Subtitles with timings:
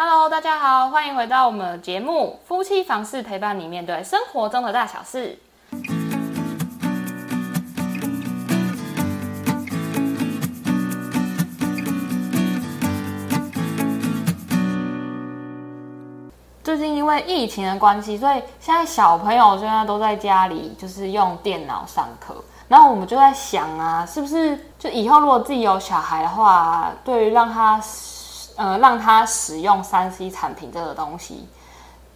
[0.00, 5.36] Hello，大家好，欢迎回到我们的节目《夫妻房事陪伴你面对生活中的大小事》。
[16.62, 22.36] 最近因为疫情的关系，所以现在小朋友现在都在家里，就是用电脑上课。
[22.68, 27.80] 然后我们就在想啊，是不是就以后如果自己有小孩的话，对于让他
[28.58, 31.48] 呃让他使用三 C 产品这个东西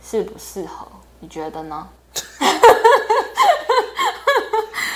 [0.03, 0.87] 适不适合？
[1.21, 1.87] 你觉得呢？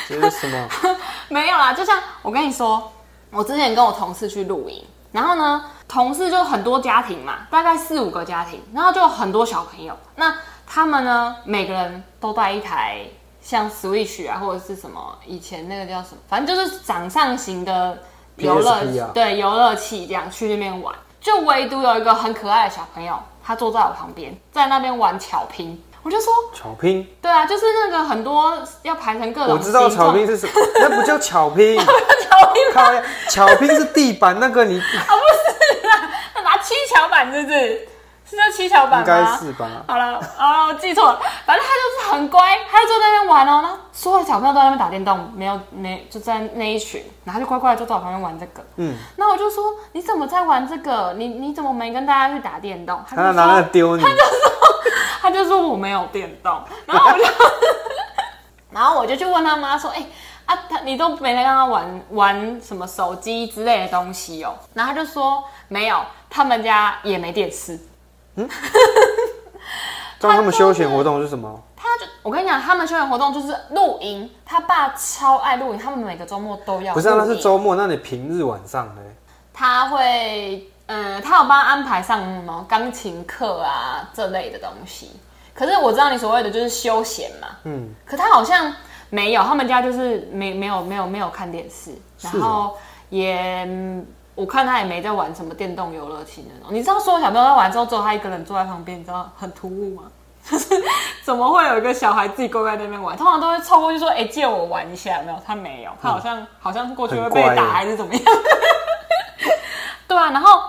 [0.08, 0.68] 这是什么？
[1.28, 2.92] 没有啦，就像我跟你说，
[3.30, 13.06] 我之前跟我同事去露营，然后呢，同事就很多家庭嘛，大概四五个家庭，然后就有很多小朋友，那他们呢，每个人都带一台
[13.40, 18.02] 像 Switch 啊，或者是什么以前那个叫什么，反正就是掌上型的
[18.36, 18.84] 游乐
[19.14, 20.94] 对游乐器这样去那边玩，
[21.26, 34.80] 就唯独有一个很可爱的小朋友，他坐在我旁边，在那边玩巧拼，我就说，巧拼，对啊，就是那个很多要排成各种我知道巧拼是什么， 那不叫巧拼，巧拼靠呀，巧拼是地板那个你
[36.32, 37.88] 他拿七巧板是不是？
[38.28, 39.38] 是叫七巧板应吗？
[39.38, 39.68] 该是吧？
[39.86, 41.20] 好了，哦，我记错了。
[41.44, 43.60] 反正他就是很乖，他就坐在那边玩哦。
[43.62, 48.64] 那所有的小朋友都在那边打电动，没有没就在那一群，然后就乖乖的坐在我旁边玩这个。
[48.76, 51.14] 嗯，那我就说你怎么在玩这个？
[51.16, 53.00] 你你怎么没跟大家去打电动？
[53.08, 54.02] 他就他拿那个说丢你，
[55.22, 57.24] 他就说我没有电动，然后我就
[58.70, 60.04] 然后我就去问他妈说，哎、
[60.46, 64.54] 啊，他你都没在跟他玩玩什么手机之类的东西哦？
[64.74, 67.78] 然后他就说没有，他们家也没电视。
[70.18, 71.62] 知道他们休闲活动是什么？
[71.76, 79.02] 他就我跟你讲，他们休闲活动就是露营，他爸超爱露营，他们每个周末都要不是啊，那是周末，那你平日晚上呢？
[79.52, 85.10] 他会，嗯，他有帮他安排上什么钢琴课啊这类的东西。
[85.54, 88.72] 可是我知道你所谓的就是休闲嘛，嗯，可他好像
[89.10, 92.76] 没有，他们家就是没没有没有没有看电视，然后
[93.08, 94.06] 也、嗯
[94.36, 96.72] 我看他也没在玩什么电动游乐器那种。
[96.72, 100.02] 你知道所有小朋友在玩之后，只有他一个人坐在旁边，你知道很突兀吗？
[100.48, 100.80] 就是
[101.24, 103.16] 怎么会有一个小孩自己乖乖在那边玩？
[103.16, 108.22] 通常都会凑过去说：“哎、借我玩一下。”没有，他没有，他好像、好像过去会被打还是怎么样？
[110.06, 110.60] 对啊，然后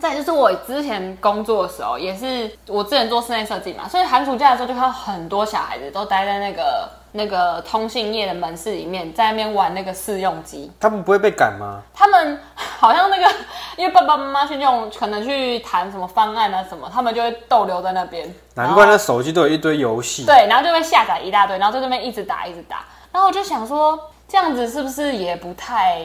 [0.00, 10.70] 再就是我之前工作的时候，也是我之前做室内设计嘛，所以寒暑假的时候就看到很多小孩子都待在那个那个通信业的门市里面，在那边玩那个试用机。
[10.78, 11.80] 他们不会被赶吗？
[11.94, 13.34] 他们好像那个，
[13.76, 18.32] 因为爸爸妈妈去用，可能去谈什么方案啊什么，他们就会逗留在那边。
[18.54, 20.24] 难怪那手机都有一堆游戏。
[20.26, 22.84] 对，然后就会下载一大堆，然后在那边一直打一直打。
[23.12, 26.02] 然后我就想说，这样子是不是也不太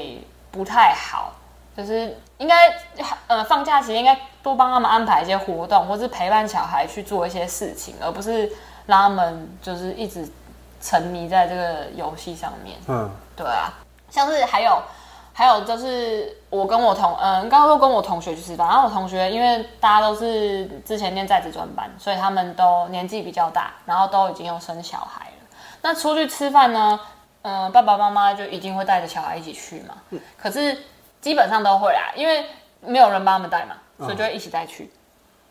[0.50, 1.34] 不太好？
[1.82, 2.72] 就是应该
[3.28, 8.52] 呃放假期间应该多帮他们安排一些活动，或是陪伴小孩去做一些事情，而不是
[8.86, 10.28] 让他们就是一直
[10.80, 12.78] 沉迷在这个游戏上面。
[12.88, 13.74] 嗯，对啊，
[14.10, 14.82] 像是还有
[15.34, 25.58] 还有就是我跟我同嗯，刚刚说跟我同学去吃饭，然后我同学因为大家都是之前念在职专班，所以他们都年纪比较大，然后都已经有生小孩了。
[25.82, 27.00] 那出去吃饭呢，
[27.42, 29.96] 嗯、爸爸妈妈就一定会带着小孩一起去嘛。
[30.38, 30.78] 可是
[31.22, 32.44] 基本上都会啊，因为
[32.82, 34.92] 没有人帮他们带嘛，所以就会一起带去。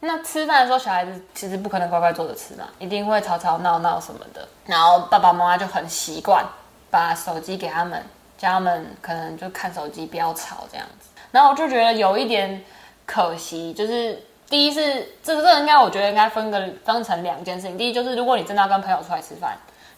[0.01, 4.49] 那吃饭的时候，小孩子其实不可能乖乖坐着吃嘛，一定会吵吵闹闹什么的。
[4.67, 6.45] 然后爸爸妈妈就很习惯
[6.91, 8.03] 把手机给他们，
[8.39, 11.09] 叫他们可能就看手机，不要吵这样子。
[11.31, 12.65] 然后我就觉得有一点
[13.05, 17.77] 可惜，就是第一是这这个应该我觉得应该分个分成两件事情。
[17.77, 19.57] 第一就是如果你真的要跟朋友出来吃饭，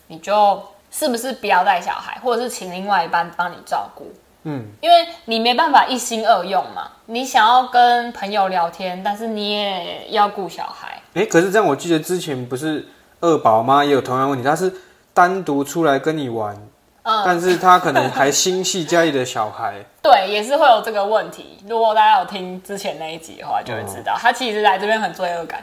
[0.09, 0.61] 你就
[0.91, 4.13] 是不是不要带小孩，或者是请另外一半帮你照顾。
[4.45, 11.01] 嗯，因为你没办法一心二用嘛，你想要跟朋友聊天，但是你也要顾小孩。
[11.15, 12.87] 哎、可是这样我记得之前不是
[13.21, 14.73] 二宝妈也有同样问题，她是
[15.15, 16.57] 单独出来跟你玩，
[17.03, 19.75] 嗯，但是她可能还心系家里的小孩。
[20.03, 21.59] 对，也是会有这个问题。
[21.69, 25.63] 如果大家有听之前那一集的话，就会知道、他其实来这边很罪恶感，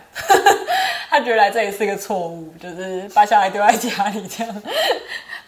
[1.10, 4.64] 他觉得来这里是个错误，就是把小孩丢在家里这样。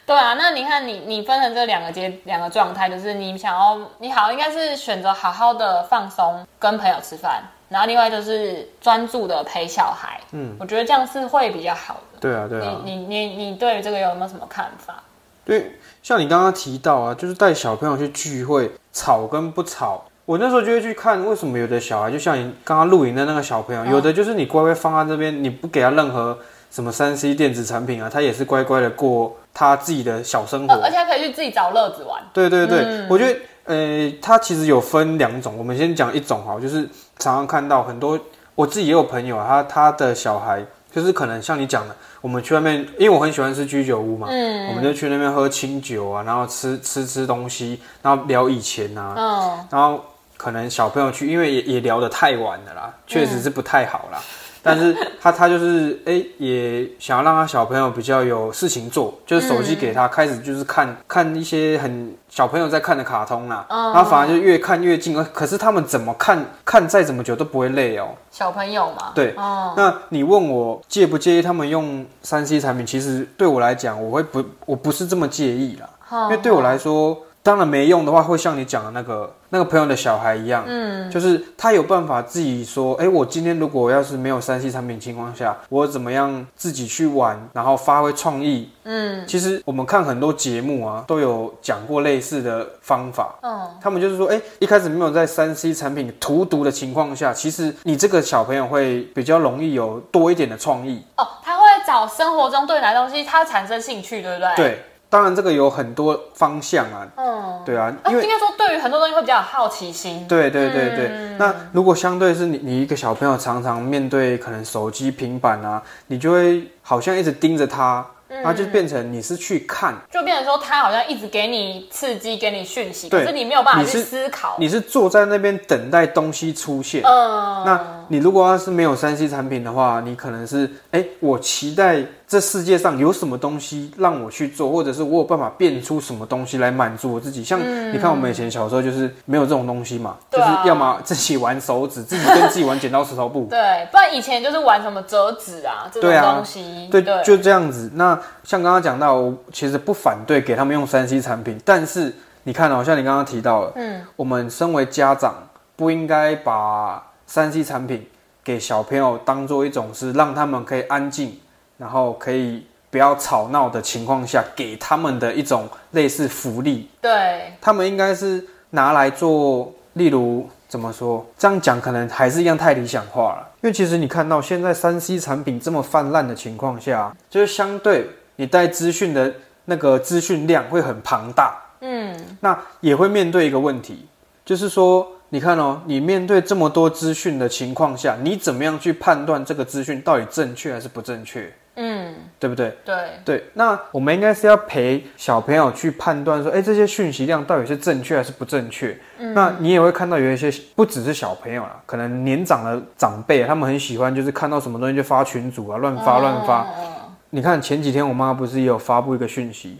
[0.05, 10.19] 对啊，那你看你你分成这两个阶两个状态，就是你想要你好应该是选择好好的放松，跟朋友吃饭，然后另外就是专注的陪小孩。
[10.31, 12.19] 嗯，我觉得这样是会比较好的。
[12.19, 12.81] 对啊，对啊。
[12.83, 15.01] 你你你你对于这个有没有什么看法？
[15.45, 20.03] 对，像你刚刚提到啊，就是带小朋友去聚会，吵跟不吵。
[20.25, 26.37] 我那时候就会去看，为什么有的小孩，就像你刚刚露营的那个小朋友，有的就是你乖乖放在这边，你不给他任何
[26.69, 29.35] 什么三 C 电子产品啊，他也是乖乖的过
[29.69, 30.73] 他自己的小生活。
[30.73, 32.21] 呃 而且他可以去自己找乐子玩。
[32.33, 36.81] 对对对，嗯我觉得呃，它其实有分两种，我们先讲一种哈，就是
[37.19, 38.19] 常常看到很多
[38.55, 50.03] 我自己也有朋友啊，他他的小孩就是可能像你讲的，我们去外面，因为我很喜欢吃居酒屋嘛，嗯我们就去那边喝清酒啊，然后吃吃吃东西，然后聊以前啊，嗯，然后
[50.35, 54.19] 可能小朋友去，因为也也聊得太晚了啦，确实是不太好啦。
[54.63, 68.09] 但是他他就是哎、也想要让他小朋友比较有事情做，就是手机给他，开始就是看看一些很小朋友在看的卡通啦，然后反而就越看越近，呃可是他们怎么看看再怎么久都不会累哦。
[68.29, 72.85] 小朋友嘛，对，哦，那你问我介不介意他们用三 C 产品？
[72.85, 75.89] 其实对我来讲，我会不我不是这么介意啦，
[76.23, 101.03] 因为对我来说，当然没用的话，会像你讲的那个那个朋友的小孩一样，嗯，就是他有办法自己说，哎、我今天如果要是没有三 C 产品情况下，我怎么样自己去玩，然后发挥创意，嗯，其实我们看很多节目啊，都有讲过类似的方法，嗯，他们就是说，哎、一开始没有在三 C 产品荼毒的情况下，其实你这个小朋友会比较容易有多一点的创意。
[101.17, 111.37] 哦，他会找生活中对你来的东西，他产生兴趣，对不对？，对，当然这个有很多方向啊，嗯，对啊，呃因为应该说对于很多东西会比较有好奇心，对对对对，嗯。
[111.37, 118.37] 那如果相对是你你一个小朋友常常面对可能手机、平板啊，你就会好像一直盯着他，嗯。
[118.41, 123.25] 然后就变成你是去看，就变成说他好像一直给你刺激，给你讯息，对。
[123.25, 124.55] 可是你没有办法去你是思考。
[124.57, 127.03] 你是坐在那边等待东西出现。
[127.03, 137.43] 嗯，那你如果要是没有三 C 产品的话，你可能是哎、我期待这世界上有什么东西让我去做，或者是我有办法变出什么东西来满足我自己。
[137.43, 137.59] 像
[137.93, 143.47] 你看我们以前小时候就是没有这种东西嘛，就是要么自己玩手指，自己跟自己玩剪刀石头布。
[143.51, 147.91] 对，不然以前就是玩什么折纸啊这种对啊东西，对，就这样子。
[147.95, 152.13] 那像刚刚讲到，我其实不反对给他们用三 C 产品，但是
[152.43, 155.35] 你看哦，像你刚刚提到了，嗯，我们身为家长
[155.75, 158.05] 不应该把三 C 产品
[158.43, 161.39] 给小朋友当做一种是让他们可以安静，
[161.77, 166.89] 然后可以不要吵闹的情况下给他们的一种类似福利。
[166.99, 171.25] 对，他们应该是拿来做，例如怎么说？
[171.37, 173.47] 这样讲可能还是一样太理想化了。
[173.61, 179.33] 因为其实你看到现在三 C 产品这么泛滥的情况下，就是相对你带资讯的
[179.63, 184.05] 那个资讯量会很庞大，嗯，那也会面对一个问题，
[184.51, 191.49] 就是说，你看哦，你面对这么多资讯的情况下，你怎么样去判断这个资讯到底正确还是不正确？
[191.77, 192.77] 嗯，对不对？
[192.83, 198.93] 对，对，那我们应该是要陪小朋友去判断说，哎，这些讯息量到底是正确还是不正确？
[199.19, 206.67] 嗯那你也会看到有一些不只是小朋友啦，可能年长的长辈，他们很喜欢就是看到什么东西就发群组啊，乱发乱发。
[206.77, 206.91] 嗯
[207.33, 209.77] 你看前几天我妈不是也有发布一个讯息，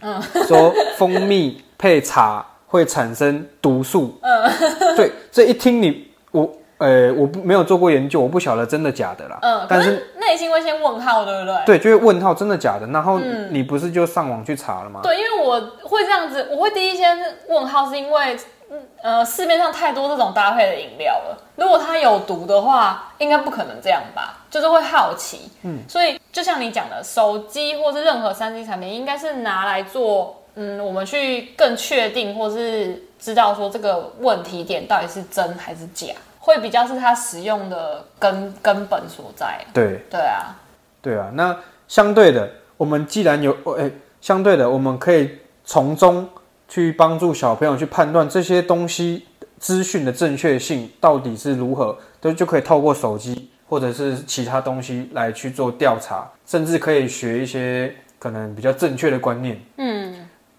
[0.48, 2.42] 说蜂蜜配茶
[2.72, 4.18] 会产生毒素。
[4.22, 4.50] 嗯
[4.96, 9.38] 对，这一听你我呃我不没有做过研究，我不晓得真的假的啦。
[9.42, 11.56] 嗯，但是内心会先问号，对不对？
[11.66, 13.20] 对，就会问号真的假的，然后
[13.50, 15.00] 你不是就上网去查了吗？
[15.02, 17.18] 对，因为我会这样子，我会第一先
[17.50, 18.34] 问号，是因为
[18.70, 21.38] 嗯呃市面上太多这种搭配的饮料了。
[21.56, 24.38] 如果它有毒的话，应该不可能这样吧？
[24.50, 36.08] 就是会好奇，嗯，所以就像你讲的，手机或是任何三 C 产品，应该是拿来做，嗯，我们去更确定或是知道说这个问题点到底是真还是假，
[36.38, 39.64] 会比较是它使用的根根本所在。
[39.72, 40.56] 对对啊，
[41.00, 41.56] 对啊，那
[41.88, 43.90] 相对的，我们既然有，哎、
[44.20, 45.30] 相对的，我们可以
[45.64, 46.28] 从中
[46.68, 49.26] 去帮助小朋友去判断这些东西
[49.58, 59.60] 资讯的正确性到底是如何，都就可以透过手机或者是其他东西来去做调查，甚至可以学一些可能比较正确的观念。
[59.76, 60.01] 嗯，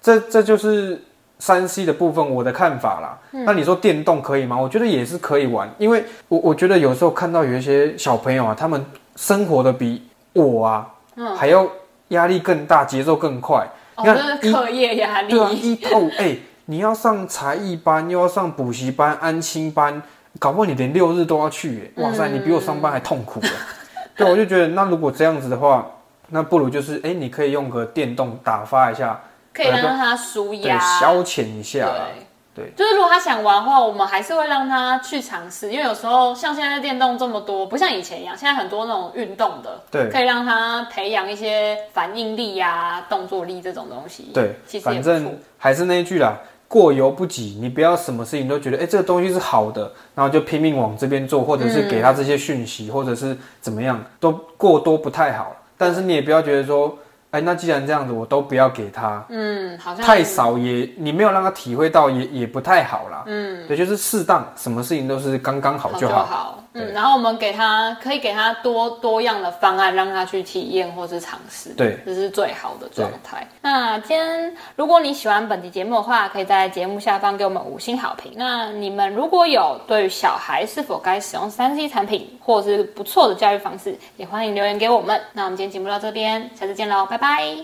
[0.03, 1.01] 这这就是
[1.39, 3.17] 三 C 的部分，我的看法啦。
[3.31, 4.59] 那你说电动可以吗？
[4.59, 10.89] 我觉得也是可以玩，因为我我觉得有时候看到有一些小朋友啊，他们生活的比我啊、
[11.37, 11.65] 还要
[12.09, 13.65] 压力更大，节奏更快。
[13.95, 15.29] 哦，你看课业压力。
[15.29, 20.01] 对啊，一透哎、你要上才艺班，又要上补习班、安亲班，
[20.37, 23.49] 搞不好你连六日都要去、哎，哇塞，你比我上班还痛苦、哎
[24.17, 25.87] 对，我就觉得那如果这样子的话，
[26.29, 29.19] 那不如就是哎、你可以用个电动打发一下，
[29.53, 32.07] 可以让他舒对，压，消遣一下啦。
[32.15, 32.23] 对
[32.55, 44.29] 对就是如果他想玩的话，我们还是会让他去尝试，因为有时候像现在电动这么多，不像以前一样，现在很多那种运动的，对可以让他培养一些反应力呀、动作力这种东西。
[44.31, 47.57] 对，其实反正还是那一句啦，过犹不及。
[47.59, 55.55] 你不要什么事情都觉得，哎、这个东西是好的，然后就拼命往这边做，或者是给他这些讯息，或者是怎么样，都过多不太好。
[55.75, 56.95] 但是你也不要觉得说，
[57.33, 63.23] 哎、那既然这样子，我都不要给他，嗯，好像太少也你没有让他体会到也，也不太好啦。
[63.25, 66.07] 嗯，对，就是适当，什么事情都是刚刚好好就。
[66.07, 66.62] 好。
[66.73, 73.47] 嗯，然后我们给他可以给他多多样的方案，让他去体验或是尝试，对这是最好的状态。
[73.61, 78.33] 那今天如果你喜欢本期节目的话，可以在节目下方给我们五星好评。
[78.35, 85.21] 那你们如果有对于小孩是否该使用三 C 产品，或者是不错的教育方式，也欢迎留言给我们。
[85.33, 87.55] 那我们今天节目到这边，下次见喽，拜拜。